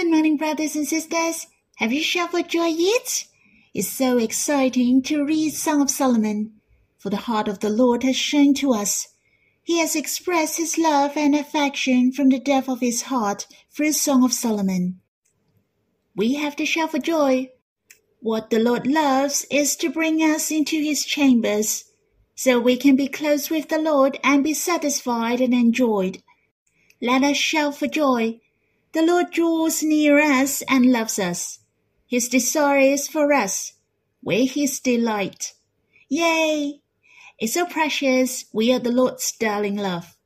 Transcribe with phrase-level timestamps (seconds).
[0.00, 1.46] Good morning, brothers and sisters.
[1.76, 3.26] Have you shouted joy yet?
[3.74, 6.54] It's so exciting to read Song of Solomon,
[6.96, 9.08] for the heart of the Lord has shown to us.
[9.62, 14.24] He has expressed his love and affection from the depth of his heart through Song
[14.24, 15.00] of Solomon.
[16.16, 17.50] We have to shout for joy.
[18.20, 21.84] What the Lord loves is to bring us into his chambers,
[22.34, 26.22] so we can be close with the Lord and be satisfied and enjoyed.
[27.02, 28.40] Let us shout for joy
[28.92, 31.60] the Lord draws near us and loves us.
[32.06, 33.74] His desire is for us.
[34.22, 35.54] We're his delight.
[36.08, 36.80] Yay!
[37.38, 38.46] It's so precious.
[38.52, 40.16] We are the Lord's darling love.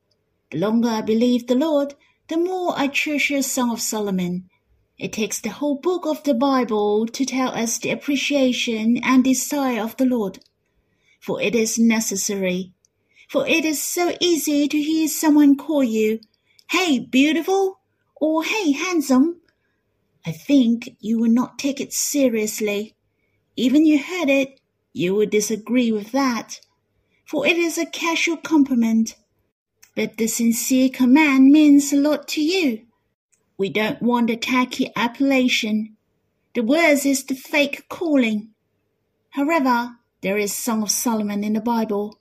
[0.50, 1.95] The longer I believe the Lord,
[2.28, 4.48] the more I treasure Song of Solomon.
[4.98, 9.83] It takes the whole book of the Bible to tell us the appreciation and desire
[9.83, 10.38] of the Lord.
[11.20, 12.72] For it is necessary.
[13.28, 16.20] For it is so easy to hear someone call you,
[16.70, 17.80] Hey, beautiful!
[18.24, 19.38] Or hey, handsome,
[20.24, 22.94] I think you would not take it seriously.
[23.55, 24.61] Even you heard it,
[24.94, 26.58] you would disagree with that,
[27.27, 29.16] for it is a casual compliment.
[29.94, 32.86] But the sincere command means a lot to you.
[33.58, 35.94] We don't want a tacky appellation.
[36.55, 38.55] The worst is the fake calling.
[39.33, 42.19] However, there is Song of Solomon in the Bible.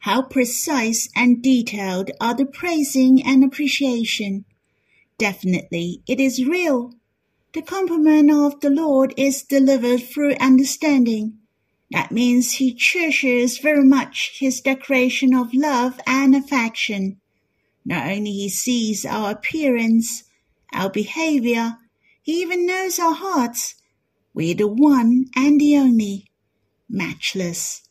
[0.00, 4.44] How precise and detailed are the praising and appreciation.
[5.20, 6.94] Definitely, it is real.
[7.52, 11.36] The compliment of the Lord is delivered through understanding.
[11.90, 17.20] That means he cherishes very much his declaration of love and affection.
[17.84, 20.24] Not only he sees our appearance,
[20.72, 21.76] our behavior,
[22.22, 23.74] he even knows our hearts.
[24.32, 26.30] We're the one and the only,
[26.88, 27.82] matchless.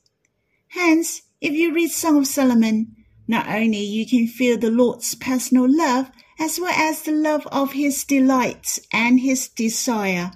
[0.70, 2.96] Hence, if you read Song of Solomon,
[3.28, 6.10] not only you can feel the Lord's personal love,
[6.40, 10.32] as well as the love of his delights and his desire.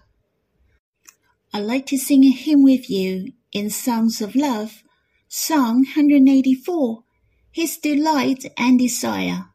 [1.54, 4.83] I'd like to sing a hymn with you in Songs of Love,
[5.30, 7.04] Song 184,
[7.52, 9.45] His Delight and Desire.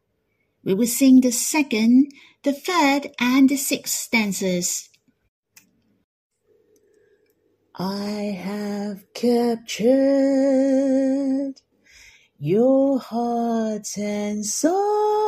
[0.63, 2.11] We will sing the second,
[2.43, 4.89] the third, and the sixth stanzas.
[7.75, 9.93] I have captured
[12.39, 15.18] your heart and soul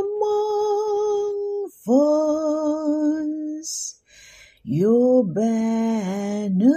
[0.00, 3.70] among thorns,
[4.64, 6.72] your banner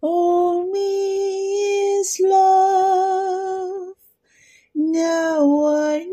[0.00, 3.96] on me is love.
[4.74, 6.04] Now I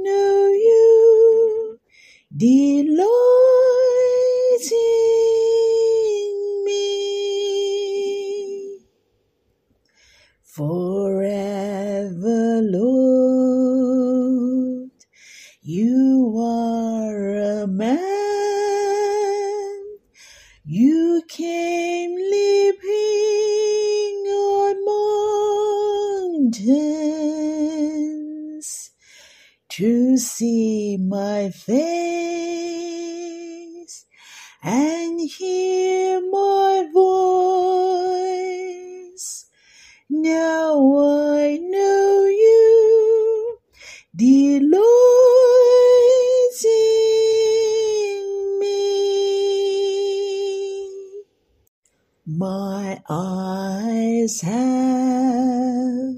[52.37, 56.15] My eyes have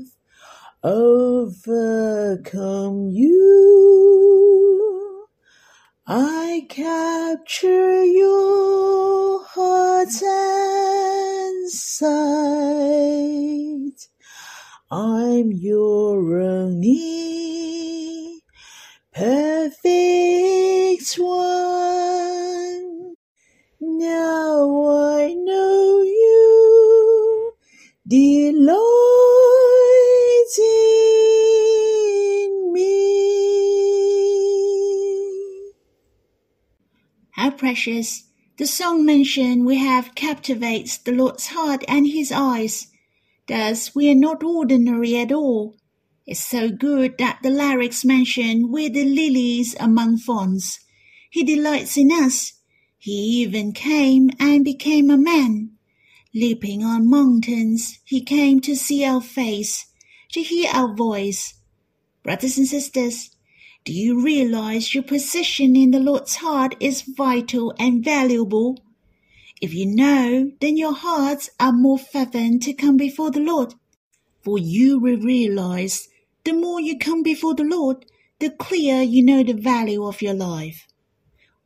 [0.83, 1.91] overcome
[3.11, 4.57] you.
[6.07, 11.69] I capture your heart and
[37.55, 38.25] Precious!
[38.57, 42.87] The song mentioned we have captivates the Lord's heart and his eyes.
[43.47, 45.75] Thus, we are not ordinary at all.
[46.25, 50.79] It's so good that the lyrics mention we're the lilies among thorns.
[51.29, 52.53] He delights in us.
[52.97, 55.71] He even came and became a man.
[56.33, 59.85] Leaping on mountains, he came to see our face,
[60.33, 61.53] to hear our voice.
[62.23, 63.29] Brothers and sisters,
[63.87, 68.77] do you realize your position in the Lord's heart is vital and valuable?
[69.61, 73.75] If you know, then your hearts are more fervent to come before the Lord.
[74.43, 76.09] For you will realize
[76.43, 78.05] the more you come before the Lord,
[78.39, 80.85] the clearer you know the value of your life.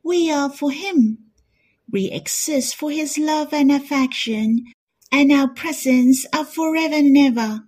[0.04, 1.18] We are for Him.
[1.90, 4.66] We exist for His love and affection,
[5.10, 7.64] and our presence are forever and ever.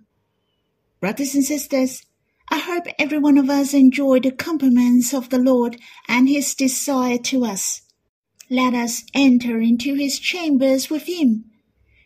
[1.01, 2.03] Brothers and sisters,
[2.49, 5.77] I hope every one of us enjoy the compliments of the Lord
[6.07, 7.81] and His desire to us.
[8.49, 11.45] Let us enter into His chambers with Him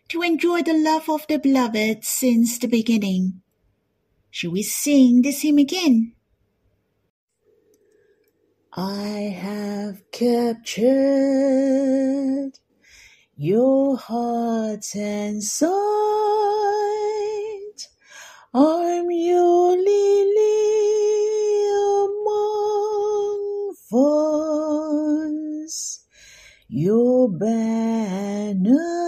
[0.10, 3.42] to enjoy the love of the beloved since the beginning.
[4.32, 6.14] Shall we sing this hymn again?
[8.74, 11.00] I have captured
[13.36, 16.59] your heart and sight.
[18.51, 20.50] I'm your lily
[22.07, 25.75] among thorns,
[26.68, 28.99] your banner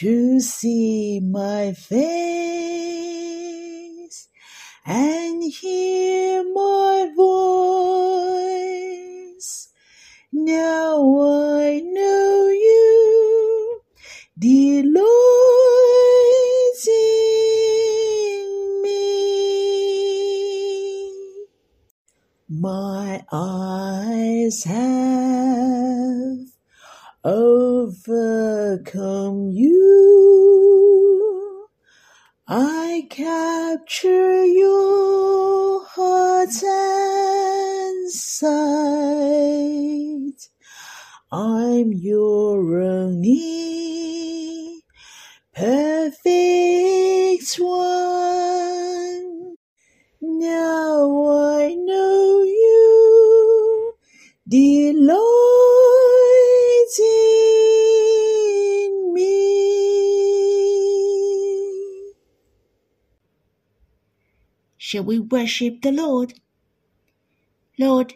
[0.00, 1.98] to see my face
[4.86, 8.48] and hear my voice.
[10.32, 13.82] Now I know you
[14.38, 14.94] delight
[16.88, 20.16] in me.
[22.48, 26.48] My eyes have
[27.22, 28.30] overcome
[29.50, 29.79] you.
[32.52, 38.48] I capture your heart and sight.
[41.30, 44.82] I'm your only
[45.54, 47.99] perfect one.
[65.02, 66.34] We worship the Lord?
[67.78, 68.14] Lord,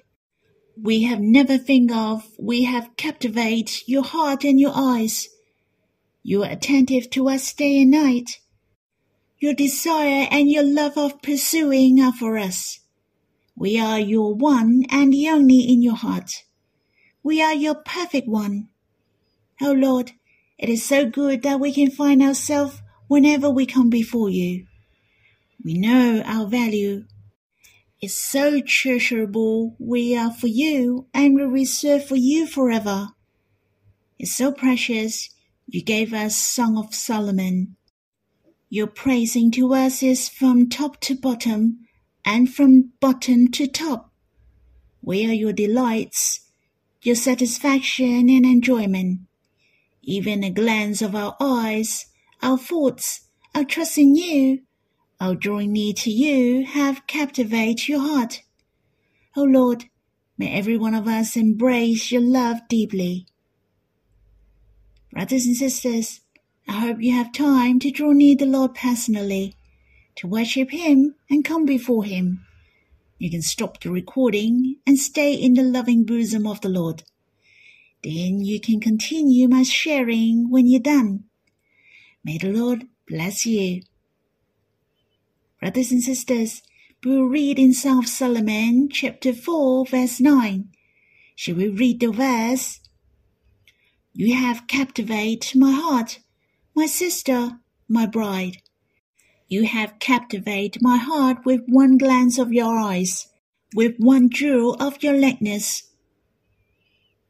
[0.81, 5.29] we have never think of, we have captivated your heart and your eyes.
[6.23, 8.41] You are attentive to us day and night.
[9.39, 12.81] Your desire and your love of pursuing are for us.
[13.57, 16.31] We are your one and the only in your heart.
[17.23, 18.69] We are your perfect one.
[19.61, 20.13] Oh Lord,
[20.59, 24.67] it is so good that we can find ourselves whenever we come before you.
[25.65, 27.07] We know our value
[28.03, 33.09] is so treasurable we are for you and will reserve for you forever.
[34.19, 35.31] It's so precious
[35.67, 37.77] you gave us Song of Solomon.
[38.69, 41.79] Your praising to us is from top to bottom
[42.27, 44.13] and from bottom to top.
[45.01, 46.41] We are your delights,
[47.01, 49.21] your satisfaction and enjoyment.
[50.03, 52.05] Even a glance of our eyes,
[52.43, 53.23] our thoughts,
[53.55, 54.61] our trust in you,
[55.21, 58.43] our drawing near to you have captivated your heart.
[59.37, 59.87] O oh Lord,
[60.39, 63.27] may every one of us embrace your love deeply.
[65.13, 66.21] Brothers and sisters,
[66.69, 69.57] I hope you have time to draw near the Lord personally,
[70.17, 72.45] to worship Him and come before Him.
[73.19, 77.05] You can stop the recording and stay in the loving bosom of the Lord.
[78.03, 81.25] Then you can continue my sharing when you're done.
[82.25, 83.83] May the Lord bless you.
[85.65, 86.61] Brothers and sisters,
[87.03, 90.69] we will read in Song Solomon, chapter 4, verse 9.
[91.37, 92.81] Shall we read the verse?
[94.13, 96.19] You have captivated my heart,
[96.75, 98.59] my sister, my bride.
[99.49, 103.29] You have captivated my heart with one glance of your eyes,
[103.75, 105.85] with one jewel of your likeness.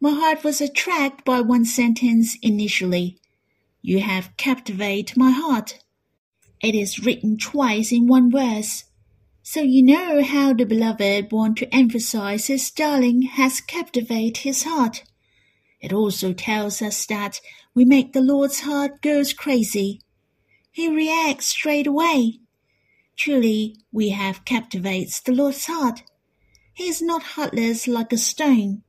[0.01, 3.17] My heart was attracted by one sentence initially.
[3.81, 5.84] You have captivated my heart.
[6.65, 8.85] It is written twice in one verse.
[9.43, 15.05] So you know how the beloved want to emphasize his darling has captivated his heart.
[15.83, 17.43] It also tells us that
[17.75, 20.01] we make the Lord's heart goes crazy.
[20.73, 22.39] He reacts straight away.
[23.15, 26.03] Truly, we have captivates the Lord's heart.
[26.73, 28.85] He is not heartless like a stone.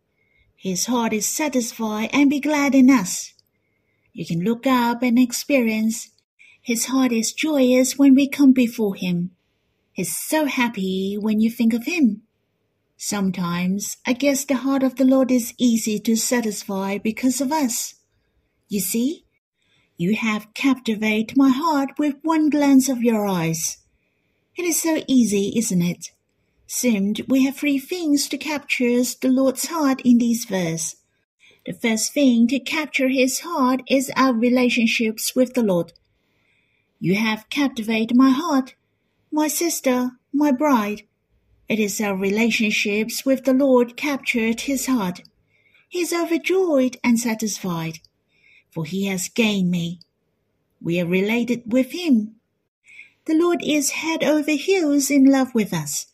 [0.56, 3.34] His heart is satisfied and be glad in us.
[4.14, 6.15] You can look up and experience.
[6.66, 9.30] His heart is joyous when we come before him.
[9.92, 12.24] He's so happy when you think of him.
[12.98, 17.94] Sometimes I guess the heart of the Lord is easy to satisfy because of us.
[18.68, 19.26] You see,
[19.96, 23.78] you have captivated my heart with one glance of your eyes.
[24.58, 26.10] It is so easy, isn't it?
[26.66, 30.96] Seemed we have three things to capture the Lord's heart in this verse.
[31.68, 35.94] The first thing to capture his heart is our relationships with the Lord.
[37.00, 38.76] You have captivated my heart,
[39.32, 41.04] my sister, my bride.
[41.68, 45.22] It is our relationships with the Lord captured his heart.
[45.90, 48.00] He is overjoyed and satisfied,
[48.72, 50.00] for he has gained me.
[50.82, 52.36] We are related with him.
[53.26, 56.08] The Lord is head over heels in love with us.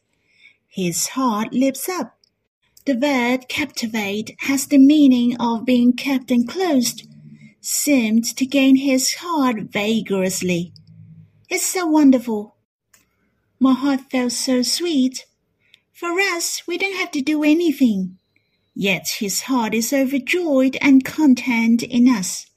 [0.68, 2.18] His heart lifts up.
[2.86, 7.08] The word captivate has the meaning of being kept enclosed,
[7.62, 10.74] seemed to gain his heart vigorously.
[11.50, 12.56] It's so wonderful.
[13.60, 15.25] My heart felt so sweet.
[15.94, 18.18] For us, we don't have to do anything.
[18.74, 22.48] Yet his heart is overjoyed and content in us.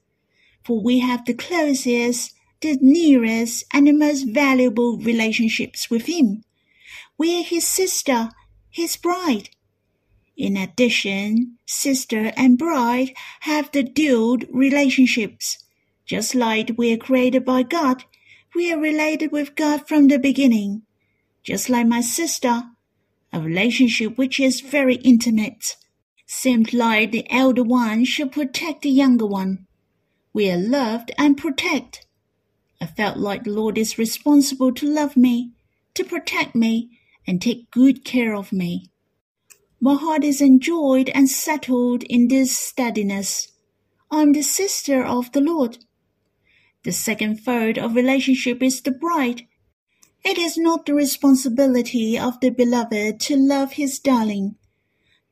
[0.65, 2.33] For we have the closest,
[2.63, 6.45] the nearest, and the most valuable relationships with him.
[7.19, 8.31] We are his sister,
[8.71, 9.51] his bride.
[10.37, 15.59] In addition, sister and bride have the dual relationships.
[16.07, 18.05] Just like we are created by God,
[18.55, 20.83] we are related with God from the beginning.
[21.43, 22.65] Just like my sister,
[23.33, 25.77] a relationship which is very intimate.
[26.27, 29.67] Seemed like the elder one should protect the younger one.
[30.33, 32.07] We are loved and protect.
[32.81, 35.53] I felt like the Lord is responsible to love me,
[35.95, 38.91] to protect me, and take good care of me.
[39.85, 43.49] My heart is enjoyed and settled in this steadiness.
[44.11, 45.77] I am the sister of the Lord.
[46.85, 49.47] The second third of relationship is the bride,
[50.25, 54.57] it is not the responsibility of the beloved to love his darling.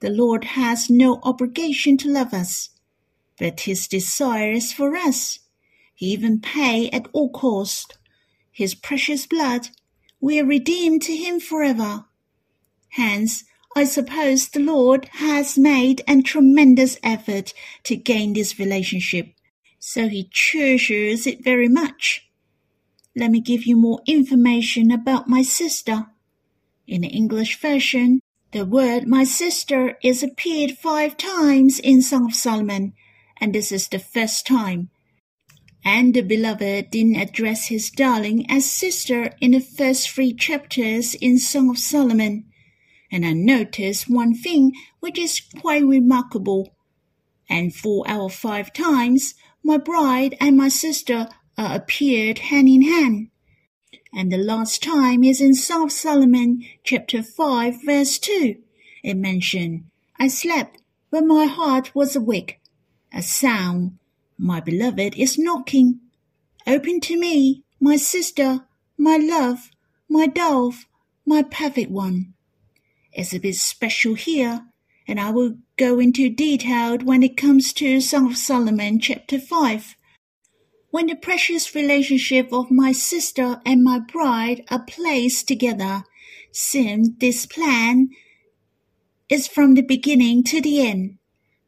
[0.01, 2.69] The Lord has no obligation to love us,
[3.39, 5.39] but his desire is for us.
[5.95, 7.97] He even pay at all cost.
[8.51, 9.71] His precious blood,
[10.21, 12.05] we are redeemed to him forever.
[12.91, 13.45] Hence,
[13.75, 19.35] I suppose the Lord has made a tremendous effort to gain this relationship,
[19.79, 22.29] so he treasures it very much.
[23.17, 26.07] Let me give you more information about my sister.
[26.87, 28.21] In the English version,
[28.53, 32.93] the word my sister is appeared five times in Song of Solomon,
[33.41, 34.91] and this is the first time.
[35.85, 41.39] And the beloved didn't address his darling as sister in the first three chapters in
[41.39, 42.45] Song of Solomon.
[43.13, 46.75] And I noticed one thing which is quite remarkable.
[47.49, 51.29] And four out of five times, my bride and my sister
[51.59, 53.29] uh, appeared hand in hand.
[54.15, 58.57] And the last time is in of Solomon, chapter 5, verse 2.
[59.03, 59.85] It mentioned,
[60.19, 62.61] I slept, but my heart was awake.
[63.13, 63.99] A sound,
[64.39, 66.01] my beloved is knocking.
[66.67, 68.61] Open to me, my sister,
[68.97, 69.71] my love,
[70.09, 70.87] my dove,
[71.27, 72.35] my perfect one.
[73.15, 74.65] It's a bit special here,
[75.07, 79.97] and I will go into detail when it comes to Song of Solomon, chapter 5.
[80.91, 86.05] When the precious relationship of my sister and my bride are placed together,
[86.53, 88.09] since this plan
[89.29, 91.19] is from the beginning to the end.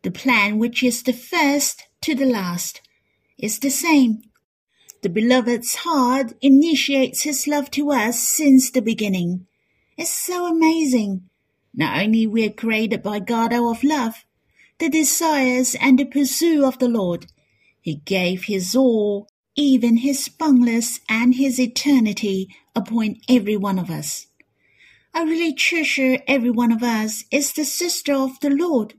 [0.03, 2.81] The plan which is the first to the last
[3.39, 4.23] is the same.
[5.03, 9.47] The beloved's heart initiates his love to us since the beginning.
[9.99, 11.29] It's so amazing.
[11.77, 14.25] Not only we are created by God out of love,
[14.79, 17.27] the desires and the pursuit of the Lord,
[17.81, 24.27] he gave his all, even his boundless and his eternity upon every one of us.
[25.13, 28.95] I really treasure every one of us is the sister of the Lord,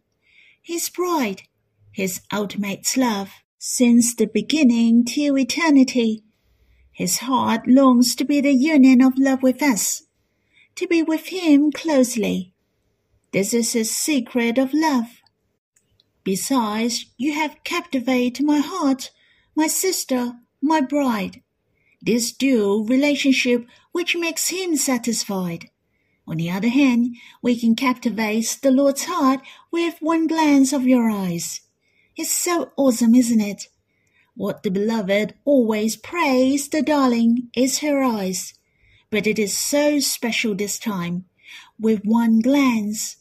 [0.62, 1.44] his bride,
[1.91, 6.24] his ultimate love, since the beginning till eternity.
[6.91, 10.03] His heart longs to be the union of love with us,
[10.75, 12.53] to be with him closely.
[13.35, 15.21] This is his secret of love.
[16.23, 19.11] Besides, you have captivated my heart,
[19.57, 21.41] my sister, my bride.
[22.01, 25.69] This dual relationship which makes him satisfied.
[26.25, 31.09] On the other hand, we can captivate the Lord's heart with one glance of your
[31.09, 31.59] eyes.
[32.15, 33.67] It's so awesome, isn't it?
[34.35, 38.53] What the beloved always prays the darling is her eyes.
[39.09, 41.25] But it is so special this time.
[41.77, 43.17] With one glance,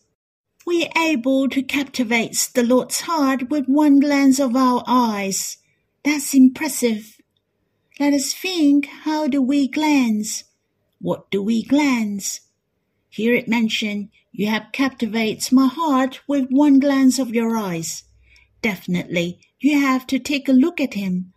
[0.67, 5.59] we are able to captivate the Lord's heart with one glance of our eyes.
[6.05, 7.19] That's impressive.
[8.01, 10.45] Let us think how do we glance?
[11.01, 12.41] What do we glance?
[13.09, 18.05] Here it mentioned, You have captivated my heart with one glance of your eyes.
[18.63, 21.33] Definitely, you have to take a look at him.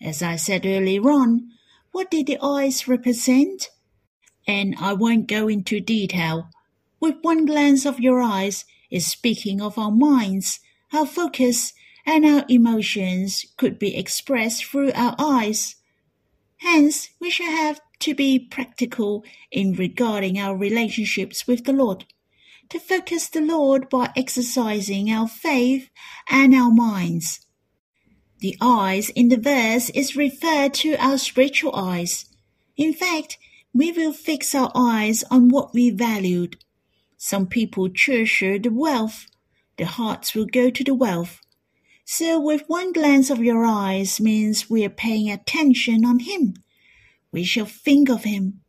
[0.00, 1.48] As I said earlier on,
[1.92, 3.70] what did the eyes represent?
[4.46, 6.50] And I won't go into detail.
[7.00, 10.60] With one glance of your eyes is speaking of our minds,
[10.92, 11.72] our focus,
[12.04, 15.76] and our emotions could be expressed through our eyes.
[16.58, 22.04] Hence, we shall have to be practical in regarding our relationships with the Lord,
[22.68, 25.88] to focus the Lord by exercising our faith
[26.28, 27.40] and our minds.
[28.40, 32.26] The eyes in the verse is referred to our spiritual eyes.
[32.76, 33.38] In fact,
[33.72, 36.56] we will fix our eyes on what we valued.
[37.22, 39.26] Some people treasure the wealth.
[39.76, 41.38] Their hearts will go to the wealth.
[42.06, 46.54] So with one glance of your eyes means we are paying attention on him.
[47.30, 48.62] We shall think of him.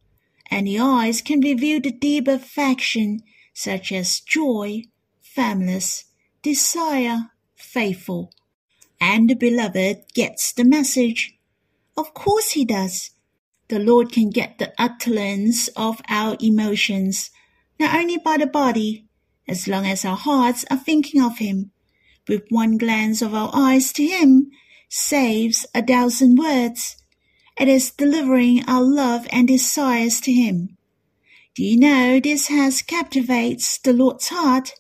[0.52, 3.22] And the eyes can reveal the deep affection
[3.54, 4.84] such as joy,
[5.22, 6.04] famous,
[6.44, 8.34] desire, faithful.
[9.00, 11.40] And the beloved gets the message.
[11.96, 13.12] Of course he does.
[13.70, 17.32] The Lord can get the utterance of our emotions,
[17.82, 19.08] not only by the body,
[19.48, 21.72] as long as our hearts are thinking of him
[22.28, 24.52] with one glance of our eyes to him,
[24.88, 26.96] saves a thousand words.
[27.58, 30.78] It is delivering our love and desires to him.
[31.56, 34.74] Do you know this has captivates the Lord's heart?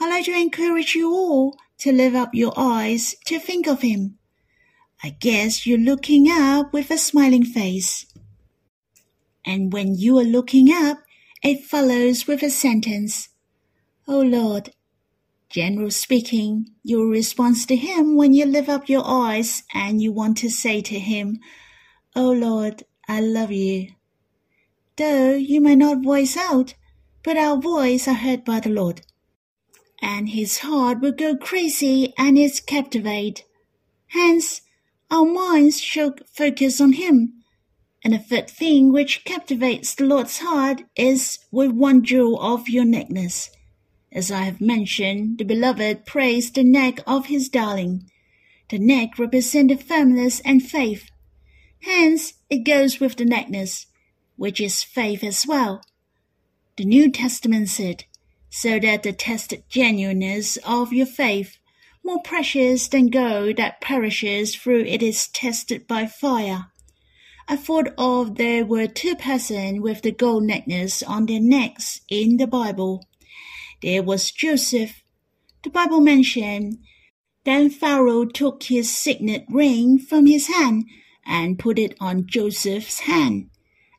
[0.00, 4.18] I'd like to encourage you all to lift up your eyes to think of him.
[5.04, 8.06] I guess you're looking up with a smiling face.
[9.46, 10.98] And when you are looking up,
[11.44, 13.28] it follows with a sentence.
[14.08, 14.70] Oh Lord,
[15.50, 20.38] General speaking, your response to him when you lift up your eyes and you want
[20.38, 21.38] to say to him,
[22.16, 23.90] Oh Lord, I love you.
[24.96, 26.74] Though you may not voice out,
[27.22, 29.02] but our voice are heard by the Lord.
[30.00, 33.44] And his heart will go crazy and is captivated.
[34.08, 34.62] Hence,
[35.10, 37.43] our minds shall focus on him.
[38.04, 42.84] And the third thing which captivates the Lord's heart is with one jewel of your
[42.84, 43.50] necklace
[44.14, 48.08] as I have mentioned, the beloved praised the neck of his darling.
[48.70, 51.10] The neck represents firmness and faith.
[51.82, 53.86] Hence, it goes with the necklace,
[54.36, 55.82] which is faith as well.
[56.76, 58.04] The New Testament said,
[58.50, 61.58] so that the tested genuineness of your faith,
[62.04, 66.66] more precious than gold that perishes through it is tested by fire.
[67.46, 72.38] I thought of there were two persons with the gold necklace on their necks in
[72.38, 73.04] the Bible.
[73.82, 75.02] There was Joseph.
[75.62, 76.78] The Bible mentioned,
[77.44, 80.84] Then Pharaoh took his signet ring from his hand
[81.26, 83.50] and put it on Joseph's hand,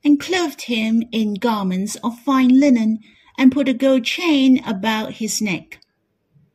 [0.04, 3.00] and clothed him in garments of fine linen,
[3.38, 5.80] and put a gold chain about his neck.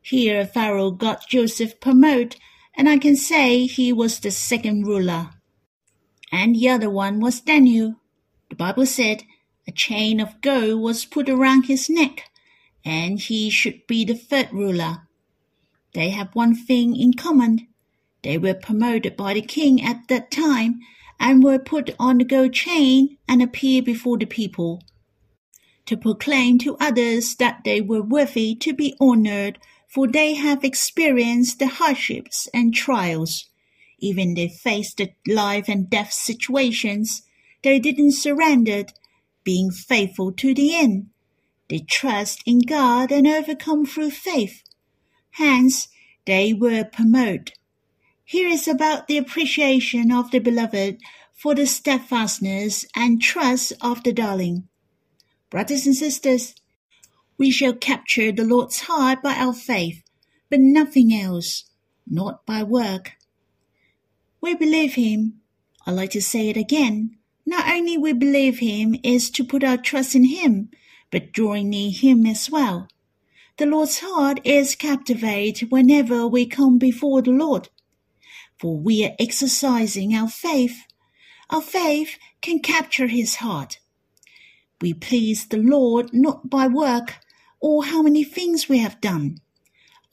[0.01, 2.35] Here Pharaoh got Joseph promoted,
[2.75, 5.29] and I can say he was the second ruler.
[6.31, 7.95] And the other one was Daniel.
[8.49, 9.23] The Bible said
[9.67, 12.29] a chain of gold was put around his neck,
[12.85, 15.07] and he should be the third ruler.
[15.93, 17.67] They have one thing in common.
[18.23, 20.79] They were promoted by the king at that time
[21.19, 24.81] and were put on the gold chain and appear before the people
[25.85, 31.59] to proclaim to others that they were worthy to be honored for they have experienced
[31.59, 33.49] the hardships and trials.
[34.01, 37.21] Even they faced life and death situations,
[37.63, 38.83] they didn't surrender,
[39.45, 41.07] being faithful to the end
[41.71, 44.61] they trust in God and overcome through faith.
[45.31, 45.87] Hence,
[46.25, 47.53] they were promoted.
[48.25, 50.99] Here is about the appreciation of the beloved
[51.33, 54.67] for the steadfastness and trust of the darling.
[55.49, 56.55] Brothers and sisters,
[57.37, 60.03] we shall capture the Lord's heart by our faith,
[60.49, 61.69] but nothing else,
[62.05, 63.13] not by work.
[64.41, 65.41] We believe him.
[65.85, 67.17] I like to say it again.
[67.45, 70.69] Not only we believe him is to put our trust in him,
[71.11, 72.87] but drawing near him as well.
[73.57, 77.69] The Lord's heart is captivated whenever we come before the Lord,
[78.59, 80.85] for we are exercising our faith.
[81.51, 83.77] Our faith can capture his heart.
[84.81, 87.17] We please the Lord not by work
[87.59, 89.37] or how many things we have done.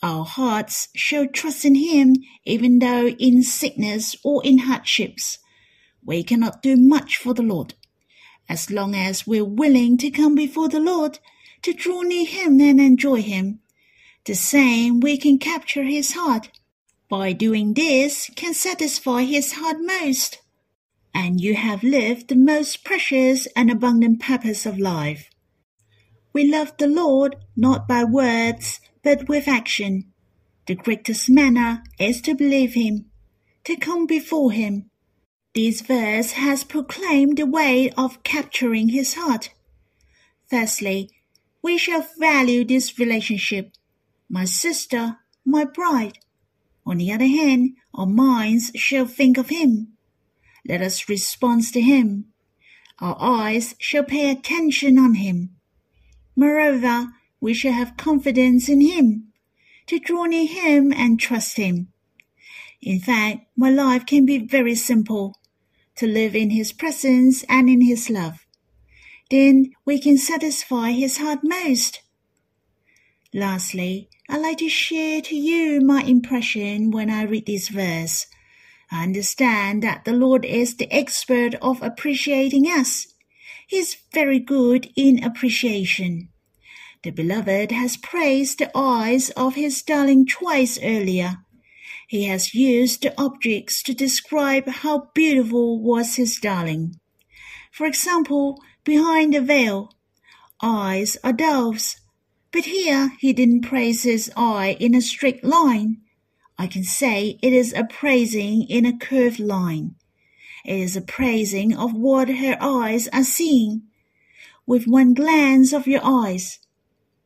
[0.02, 5.38] Our hearts show trust in him even though in sickness or in hardships.
[6.04, 7.74] We cannot do much for the Lord
[8.48, 11.18] as long as we're willing to come before the Lord
[11.62, 13.60] to draw near Him and enjoy Him.
[14.24, 16.50] The same we can capture His heart.
[17.08, 20.42] by doing this can satisfy his heart most,
[21.14, 25.30] and you have lived the most precious and abundant purpose of life.
[26.34, 30.04] We love the Lord not by words, but with action.
[30.66, 33.06] The greatest manner is to believe him,
[33.64, 34.90] to come before him.
[35.54, 39.48] This verse has proclaimed the way of capturing his heart.
[40.50, 41.08] Firstly,
[41.62, 43.72] we shall value this relationship.
[44.28, 46.18] My sister, my bride.
[46.84, 49.94] On the other hand, our minds shall think of him.
[50.68, 52.26] Let us respond to him.
[53.00, 55.56] Our eyes shall pay attention on him.
[56.36, 57.06] Moreover,
[57.40, 59.28] we shall have confidence in him,
[59.86, 61.88] to draw near him and trust him.
[62.80, 65.36] In fact, my life can be very simple,
[65.96, 68.46] to live in his presence and in his love.
[69.30, 72.00] Then we can satisfy his heart most.
[73.34, 78.26] Lastly, I'd like to share to you my impression when I read this verse.
[78.90, 83.06] I understand that the Lord is the expert of appreciating us.
[83.66, 86.30] He's very good in appreciation.
[87.04, 91.36] The beloved has praised the eyes of his darling twice earlier.
[92.08, 96.98] He has used the objects to describe how beautiful was his darling.
[97.70, 99.92] For example, behind the veil,
[100.60, 102.00] eyes are doves.
[102.50, 105.98] But here he didn't praise his eye in a straight line.
[106.58, 109.94] I can say it is a praising in a curved line.
[110.64, 113.82] It is a praising of what her eyes are seeing.
[114.66, 116.58] With one glance of your eyes,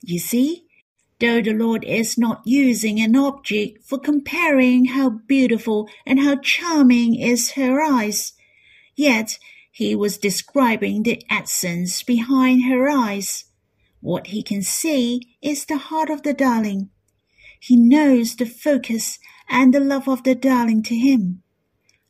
[0.03, 0.67] you see,
[1.21, 7.15] though the Lord is not using an object for comparing how beautiful and how charming
[7.15, 8.33] is her eyes,
[8.97, 9.39] yet
[9.71, 13.45] he was describing the essence behind her eyes.
[14.01, 16.91] What he can see is the heart of the darling.
[17.61, 21.43] He knows the focus and the love of the darling to him.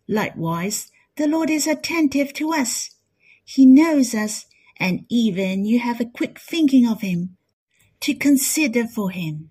[0.08, 2.96] Likewise, the Lord is attentive to us.
[3.44, 4.46] He knows us,
[4.80, 7.36] and even you have a quick thinking of him
[8.02, 9.50] to consider for him.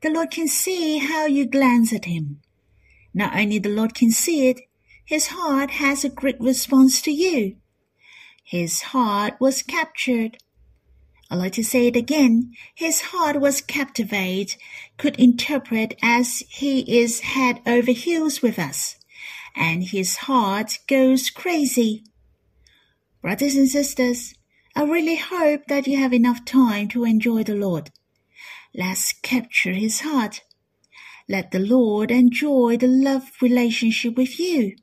[0.00, 2.40] The Lord can see how you glance at him.
[3.12, 4.60] Not only the Lord can see it,
[5.04, 7.56] his heart has a great response to you.
[8.44, 10.38] His heart was captured.
[11.30, 12.52] I like to say it again.
[12.74, 14.56] His heart was captivated,
[14.96, 18.96] could interpret as he is head over heels with us,
[19.54, 22.04] and his heart goes crazy.
[23.20, 24.34] Brothers and sisters,
[24.78, 27.90] I really hope that you have enough time to enjoy the Lord.
[28.72, 30.44] Let's capture his heart.
[31.28, 34.76] Let the Lord enjoy the love relationship with you.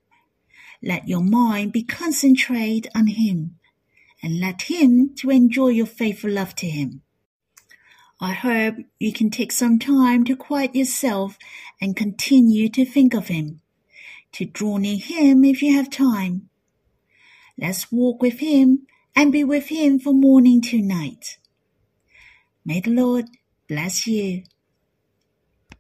[0.84, 3.56] Let your mind be concentrated on him
[4.22, 7.02] and let him to enjoy your faithful love to him.
[8.20, 11.38] I hope you can take some time to quiet yourself
[11.80, 13.62] and continue to think of him,
[14.34, 16.50] to draw near him if you have time.
[17.58, 21.38] Let's walk with him and be with him from morning to night.
[22.66, 23.26] May the Lord
[23.68, 24.44] bless you.